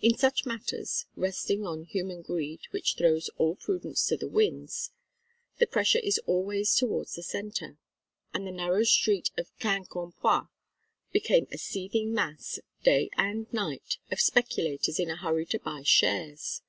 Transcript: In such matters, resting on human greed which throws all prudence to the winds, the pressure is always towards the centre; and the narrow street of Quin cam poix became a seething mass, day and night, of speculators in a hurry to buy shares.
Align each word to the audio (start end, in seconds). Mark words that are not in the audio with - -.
In 0.00 0.16
such 0.18 0.44
matters, 0.44 1.06
resting 1.14 1.64
on 1.64 1.84
human 1.84 2.20
greed 2.20 2.62
which 2.72 2.96
throws 2.96 3.28
all 3.38 3.54
prudence 3.54 4.04
to 4.08 4.16
the 4.16 4.26
winds, 4.26 4.90
the 5.58 5.68
pressure 5.68 6.00
is 6.00 6.18
always 6.26 6.74
towards 6.74 7.14
the 7.14 7.22
centre; 7.22 7.78
and 8.34 8.44
the 8.44 8.50
narrow 8.50 8.82
street 8.82 9.30
of 9.38 9.56
Quin 9.60 9.84
cam 9.84 10.10
poix 10.20 10.48
became 11.12 11.46
a 11.52 11.58
seething 11.58 12.12
mass, 12.12 12.58
day 12.82 13.08
and 13.16 13.52
night, 13.52 13.98
of 14.10 14.18
speculators 14.20 14.98
in 14.98 15.10
a 15.10 15.14
hurry 15.16 15.46
to 15.46 15.60
buy 15.60 15.82
shares. 15.84 16.62